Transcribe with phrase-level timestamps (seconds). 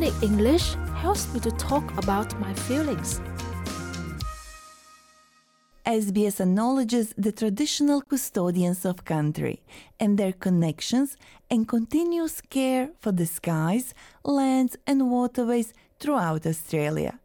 [0.00, 3.20] Learning English helps me to talk about my feelings.
[5.84, 9.62] SBS acknowledges the traditional custodians of country
[9.98, 11.18] and their connections
[11.50, 13.92] and continuous care for the skies,
[14.24, 17.20] lands, and waterways throughout Australia.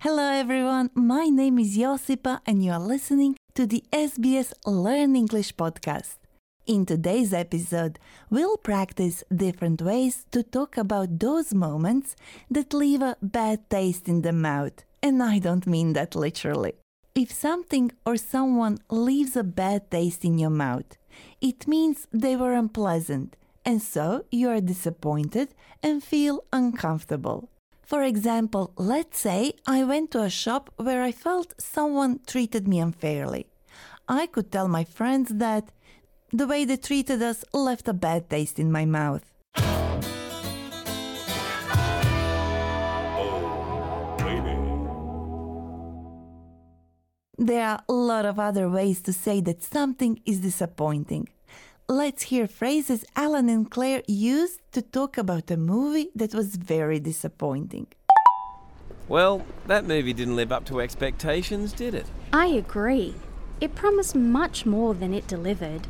[0.00, 0.88] Hello, everyone.
[0.94, 6.21] My name is Josipa, and you are listening to the SBS Learn English podcast.
[6.64, 7.98] In today's episode,
[8.30, 12.14] we'll practice different ways to talk about those moments
[12.48, 14.84] that leave a bad taste in the mouth.
[15.02, 16.74] And I don't mean that literally.
[17.16, 20.96] If something or someone leaves a bad taste in your mouth,
[21.40, 27.50] it means they were unpleasant, and so you are disappointed and feel uncomfortable.
[27.82, 32.78] For example, let's say I went to a shop where I felt someone treated me
[32.78, 33.48] unfairly.
[34.08, 35.72] I could tell my friends that
[36.32, 39.24] the way they treated us left a bad taste in my mouth.
[47.38, 51.28] There are a lot of other ways to say that something is disappointing.
[51.88, 57.00] Let's hear phrases Alan and Claire used to talk about a movie that was very
[57.00, 57.88] disappointing.
[59.08, 62.06] Well, that movie didn't live up to expectations, did it?
[62.32, 63.14] I agree.
[63.60, 65.88] It promised much more than it delivered.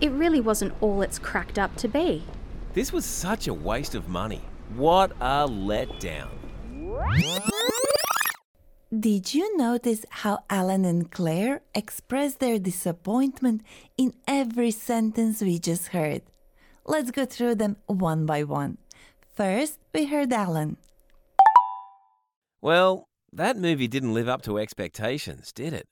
[0.00, 2.24] It really wasn't all it's cracked up to be.
[2.72, 4.40] This was such a waste of money.
[4.74, 6.30] What a letdown.
[8.98, 13.62] Did you notice how Alan and Claire expressed their disappointment
[13.96, 16.22] in every sentence we just heard?
[16.86, 18.78] Let's go through them one by one.
[19.34, 20.76] First, we heard Alan.
[22.62, 25.86] Well, that movie didn't live up to expectations, did it?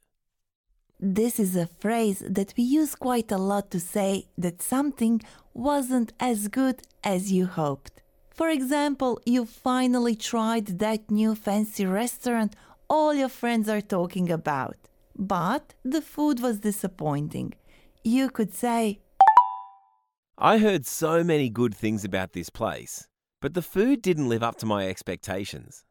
[1.01, 5.21] This is a phrase that we use quite a lot to say that something
[5.55, 8.03] wasn't as good as you hoped.
[8.35, 12.57] For example, you finally tried that new fancy restaurant
[12.91, 14.77] all your friends are talking about,
[15.17, 17.55] but the food was disappointing.
[18.03, 19.01] You could say,
[20.37, 23.07] I heard so many good things about this place,
[23.41, 25.85] but the food didn't live up to my expectations.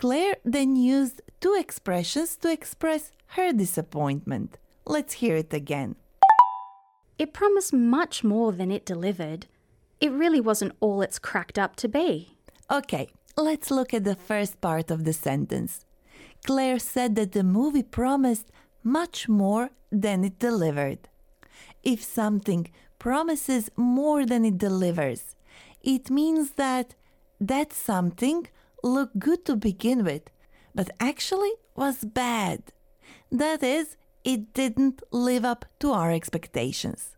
[0.00, 4.56] Claire then used two expressions to express her disappointment.
[4.86, 5.94] Let's hear it again.
[7.18, 9.46] It promised much more than it delivered.
[10.00, 12.34] It really wasn't all it's cracked up to be.
[12.70, 15.84] Okay, let's look at the first part of the sentence.
[16.46, 18.50] Claire said that the movie promised
[18.82, 21.10] much more than it delivered.
[21.82, 25.36] If something promises more than it delivers,
[25.82, 26.94] it means that
[27.38, 28.46] that something
[28.82, 30.30] looked good to begin with,
[30.74, 32.72] but actually was bad.
[33.30, 37.14] That is, it didn't live up to our expectations.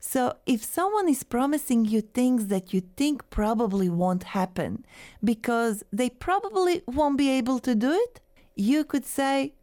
[0.00, 4.84] So, if someone is promising you things that you think probably won't happen
[5.22, 8.20] because they probably won't be able to do it,
[8.54, 9.54] you could say,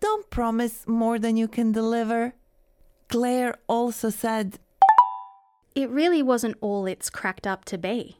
[0.00, 2.34] Don't promise more than you can deliver.
[3.08, 4.58] Claire also said,
[5.74, 8.18] It really wasn't all it's cracked up to be.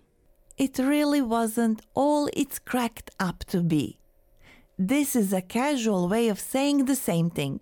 [0.58, 3.98] It really wasn't all it's cracked up to be.
[4.78, 7.60] This is a casual way of saying the same thing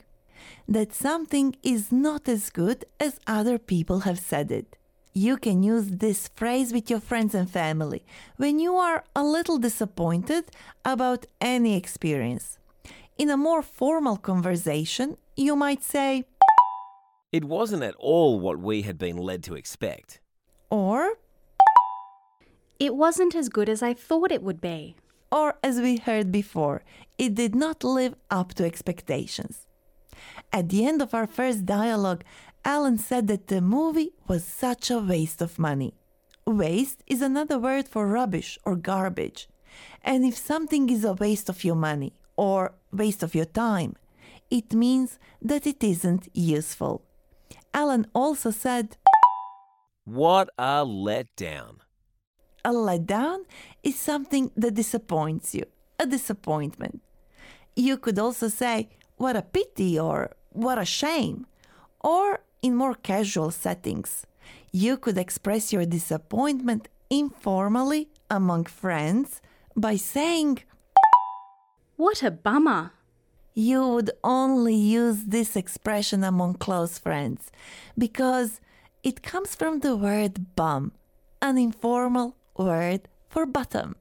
[0.69, 4.77] that something is not as good as other people have said it.
[5.12, 8.05] You can use this phrase with your friends and family
[8.37, 10.44] when you are a little disappointed
[10.84, 12.59] about any experience.
[13.16, 16.25] In a more formal conversation, you might say,
[17.32, 20.20] It wasn't at all what we had been led to expect.
[20.70, 21.14] or,
[22.79, 24.97] It wasn't as good as I thought it would be.
[25.32, 26.82] or as we heard before,
[27.19, 29.67] it did not live up to expectations.
[30.53, 32.23] At the end of our first dialogue,
[32.65, 35.93] Alan said that the movie was such a waste of money.
[36.47, 39.49] Waste is another word for rubbish or garbage.
[40.03, 43.97] And if something is a waste of your money or waste of your time,
[44.50, 47.03] it means that it isn't useful.
[47.73, 48.97] Alan also said,
[50.05, 51.83] What a letdown.
[52.64, 53.44] A letdown
[53.82, 55.64] is something that disappoints you,
[55.99, 57.02] a disappointment.
[57.76, 61.46] You could also say, what a pity or what a shame.
[62.00, 64.26] Or in more casual settings.
[64.72, 69.43] You could express your disappointment informally among friends
[69.76, 70.62] by saying,
[71.96, 72.93] What a bummer!
[73.55, 77.52] you would only use this expression among close friends
[77.96, 78.61] because
[79.05, 80.90] it comes from the word bum,
[81.40, 83.96] an informal word for bottom.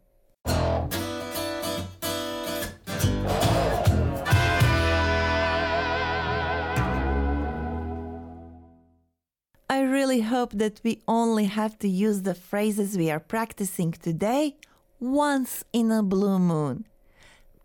[9.69, 14.57] I really hope that we only have to use the phrases we are practicing today
[14.99, 16.85] once in a blue moon.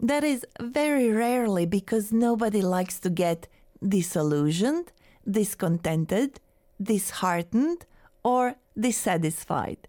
[0.01, 3.49] That is very rarely because nobody likes to get
[3.87, 4.93] disillusioned,
[5.29, 6.41] discontented,
[6.81, 7.85] disheartened,
[8.23, 9.89] or dissatisfied.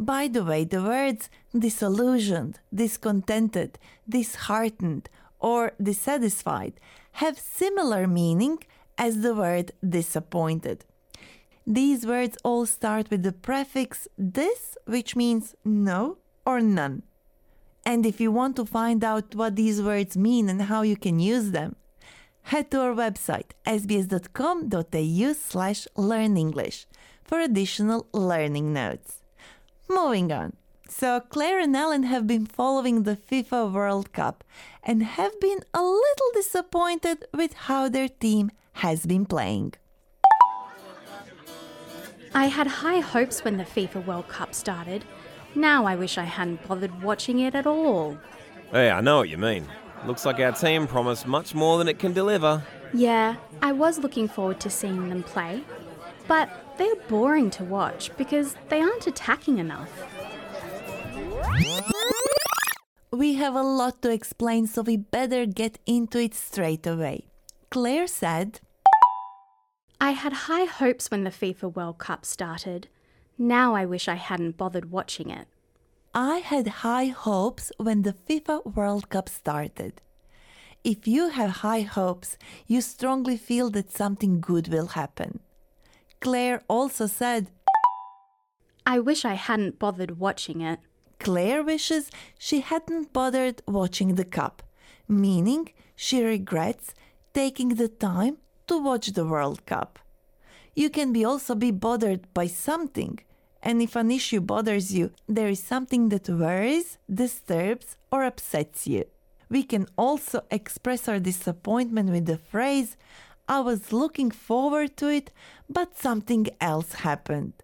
[0.00, 6.80] By the way, the words disillusioned, discontented, disheartened, or dissatisfied
[7.20, 8.60] have similar meaning
[8.96, 10.86] as the word disappointed.
[11.66, 17.02] These words all start with the prefix dis, which means no or none.
[17.84, 21.20] And if you want to find out what these words mean and how you can
[21.20, 21.76] use them,
[22.44, 26.86] head to our website sbs.com.au slash learnenglish
[27.22, 29.19] for additional learning notes.
[29.90, 30.52] Moving on.
[30.88, 34.44] So Claire and Ellen have been following the FIFA World Cup
[34.84, 39.74] and have been a little disappointed with how their team has been playing.
[42.32, 45.04] I had high hopes when the FIFA World Cup started.
[45.56, 48.16] Now I wish I hadn't bothered watching it at all.
[48.70, 49.66] Hey, I know what you mean.
[50.06, 52.62] Looks like our team promised much more than it can deliver.
[52.94, 55.64] Yeah, I was looking forward to seeing them play,
[56.28, 56.48] but
[56.80, 59.90] they're boring to watch because they aren't attacking enough.
[63.12, 67.26] We have a lot to explain, so we better get into it straight away.
[67.70, 68.60] Claire said,
[70.00, 72.88] I had high hopes when the FIFA World Cup started.
[73.36, 75.48] Now I wish I hadn't bothered watching it.
[76.14, 80.00] I had high hopes when the FIFA World Cup started.
[80.82, 85.40] If you have high hopes, you strongly feel that something good will happen.
[86.20, 87.50] Claire also said,
[88.84, 90.80] I wish I hadn't bothered watching it.
[91.18, 94.62] Claire wishes she hadn't bothered watching the cup,
[95.08, 96.94] meaning she regrets
[97.32, 99.98] taking the time to watch the World Cup.
[100.74, 103.18] You can be also be bothered by something,
[103.62, 109.04] and if an issue bothers you, there is something that worries, disturbs, or upsets you.
[109.48, 112.96] We can also express our disappointment with the phrase,
[113.48, 115.32] I was looking forward to it,
[115.68, 117.54] but something else happened.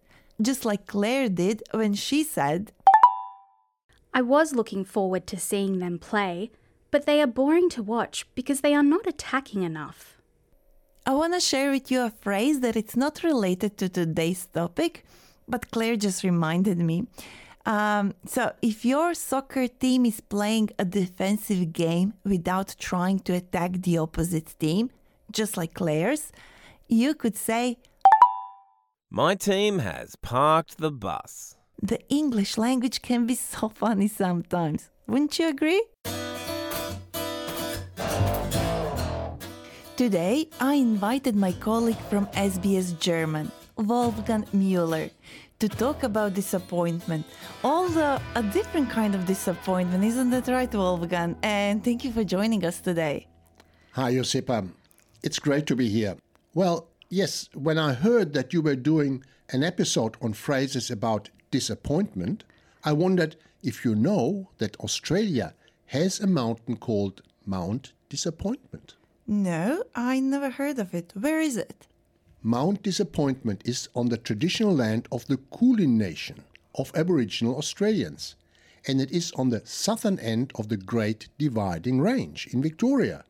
[0.41, 2.73] Just like Claire did when she said,
[4.13, 6.51] I was looking forward to seeing them play,
[6.91, 10.17] but they are boring to watch because they are not attacking enough.
[11.05, 15.05] I want to share with you a phrase that it's not related to today's topic,
[15.47, 17.07] but Claire just reminded me.
[17.65, 23.83] Um, so, if your soccer team is playing a defensive game without trying to attack
[23.83, 24.91] the opposite team,
[25.37, 26.33] just like Claire's,
[26.89, 27.77] you could say,
[29.11, 31.57] My team has parked the bus.
[31.83, 34.89] The English language can be so funny sometimes.
[35.07, 35.85] Wouldn't you agree?
[39.97, 45.11] Today, I invited my colleague from SBS German, Wolfgang Müller,
[45.59, 47.27] to talk about disappointment.
[47.63, 51.37] Although a different kind of disappointment, isn't that right, Wolfgang?
[51.43, 53.27] And thank you for joining us today.
[53.93, 54.69] Hi, Josipa.
[55.23, 56.17] It's great to be here.
[56.55, 62.45] Well, yes, when I heard that you were doing an episode on phrases about disappointment,
[62.85, 65.55] I wondered if you know that Australia
[65.87, 68.95] has a mountain called Mount Disappointment.
[69.27, 71.13] No, I never heard of it.
[71.15, 71.87] Where is it?
[72.43, 76.45] Mount Disappointment is on the traditional land of the Kulin Nation
[76.77, 78.37] of Aboriginal Australians,
[78.87, 83.25] and it is on the southern end of the Great Dividing Range in Victoria.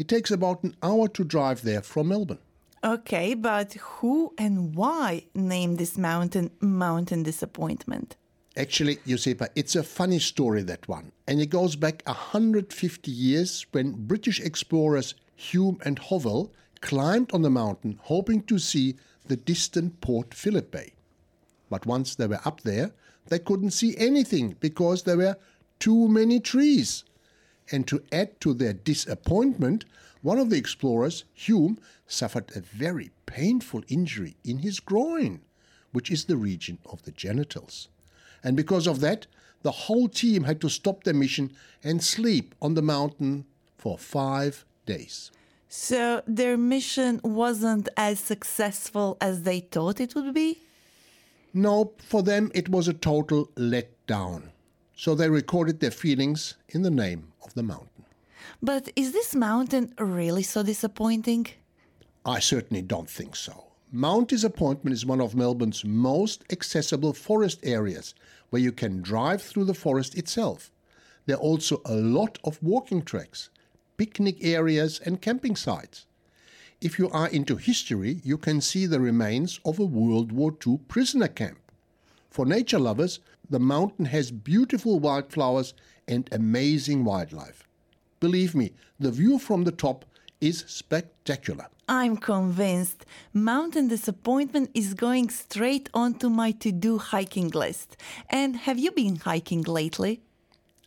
[0.00, 2.38] It takes about an hour to drive there from Melbourne.
[2.82, 8.16] Okay, but who and why named this mountain Mountain Disappointment?
[8.56, 11.12] Actually, Josipa, it's a funny story, that one.
[11.28, 17.50] And it goes back 150 years when British explorers Hume and Hovell climbed on the
[17.50, 20.94] mountain hoping to see the distant Port Phillip Bay.
[21.68, 22.92] But once they were up there,
[23.26, 25.36] they couldn't see anything because there were
[25.78, 27.04] too many trees.
[27.70, 29.84] And to add to their disappointment,
[30.22, 35.40] one of the explorers, Hume, suffered a very painful injury in his groin,
[35.92, 37.88] which is the region of the genitals.
[38.42, 39.26] And because of that,
[39.62, 41.52] the whole team had to stop their mission
[41.84, 43.44] and sleep on the mountain
[43.76, 45.30] for five days.
[45.68, 50.62] So their mission wasn't as successful as they thought it would be?
[51.54, 54.50] No, for them it was a total letdown.
[55.00, 58.04] So they recorded their feelings in the name of the mountain.
[58.62, 61.46] But is this mountain really so disappointing?
[62.26, 63.64] I certainly don't think so.
[63.90, 68.14] Mount Disappointment is one of Melbourne's most accessible forest areas
[68.50, 70.70] where you can drive through the forest itself.
[71.24, 73.48] There are also a lot of walking tracks,
[73.96, 76.04] picnic areas, and camping sites.
[76.82, 80.80] If you are into history, you can see the remains of a World War II
[80.88, 81.56] prisoner camp.
[82.28, 85.74] For nature lovers, the mountain has beautiful wildflowers
[86.06, 87.68] and amazing wildlife.
[88.20, 90.04] Believe me, the view from the top
[90.40, 91.66] is spectacular.
[91.88, 93.04] I'm convinced
[93.34, 97.96] Mountain Disappointment is going straight onto my to do hiking list.
[98.28, 100.22] And have you been hiking lately?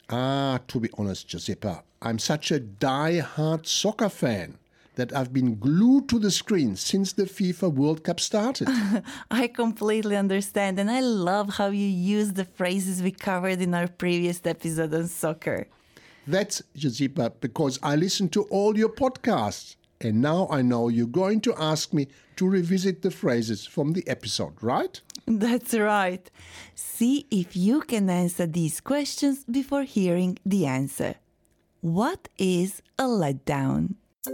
[0.10, 4.58] Ah, to be honest, Josipa, I'm such a die-hard soccer fan
[4.96, 8.68] that I've been glued to the screen since the FIFA World Cup started.
[9.32, 13.88] I completely understand, and I love how you use the phrases we covered in our
[13.88, 15.68] previous episode on soccer.
[16.28, 19.76] That's, Josipa, because I listen to all your podcasts.
[20.00, 24.06] And now I know you're going to ask me to revisit the phrases from the
[24.08, 25.00] episode, right?
[25.26, 26.30] That's right.
[26.76, 31.16] See if you can answer these questions before hearing the answer.
[31.80, 33.96] What is a letdown?
[34.26, 34.32] A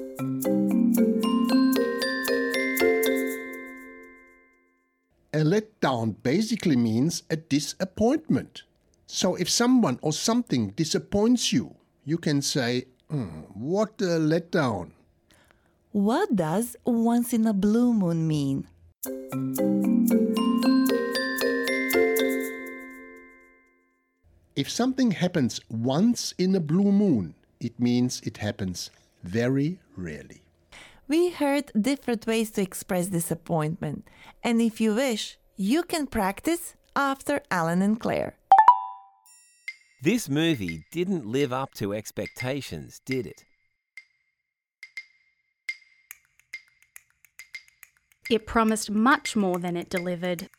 [5.34, 8.62] letdown basically means a disappointment.
[9.08, 11.74] So if someone or something disappoints you,
[12.05, 14.91] you can say, "Hmm, What a letdown.
[15.91, 18.67] What does once in a blue moon mean?
[24.55, 28.91] If something happens once in a blue moon, it means it happens
[29.23, 30.41] very rarely.
[31.07, 34.07] We heard different ways to express disappointment,
[34.43, 38.35] and if you wish, you can practice after Alan and Claire.
[40.01, 43.43] This movie didn't live up to expectations, did it?
[48.29, 50.49] It promised much more than it delivered.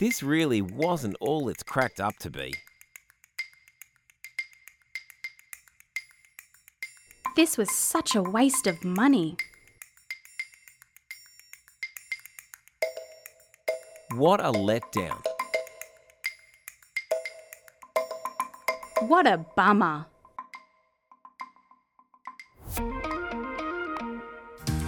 [0.00, 2.54] This really wasn't all it's cracked up to be.
[7.40, 9.34] This was such a waste of money.
[14.14, 15.24] What a letdown.
[19.08, 20.04] What a bummer.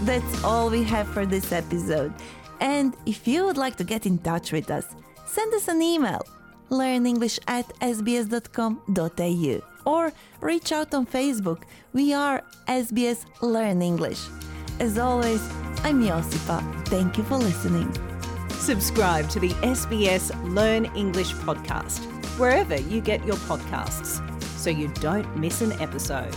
[0.02, 2.12] That's all we have for this episode.
[2.61, 4.94] And if you would like to get in touch with us,
[5.25, 6.21] send us an email
[6.68, 11.62] learnenglish at sbs.com.au or reach out on Facebook.
[11.92, 14.20] We are SBS Learn English.
[14.80, 15.42] As always,
[15.84, 16.62] I'm Josipa.
[16.86, 17.92] Thank you for listening.
[18.50, 22.04] Subscribe to the SBS Learn English podcast,
[22.38, 24.22] wherever you get your podcasts,
[24.56, 26.34] so you don't miss an episode.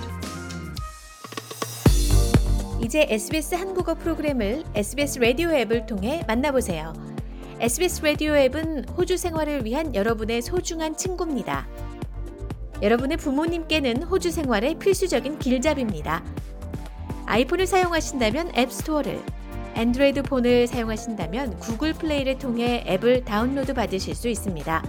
[2.82, 6.94] 이제 SBS 한국어 프로그램을 SBS 라디오 앱을 통해 만나보세요.
[7.60, 11.68] SBS 라디오 앱은 호주 생활을 위한 여러분의 소중한 친구입니다.
[12.86, 16.24] 여러분의 부모님께는 호주 생활의 필수적인 길잡이입니다.
[17.26, 19.20] 아이폰을 사용하신다면 앱스토어를,
[19.74, 24.84] 안드로이드 폰을 사용하신다면 구글 플레이를 통해 앱을 다운로드 받으실 수 있습니다.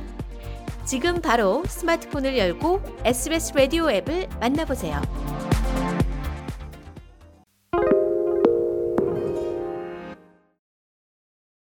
[0.85, 5.01] 지금 바로 스마트폰을 열고 SBS 라디오 앱을 만나보세요.